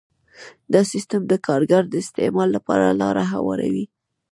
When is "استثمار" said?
2.03-2.47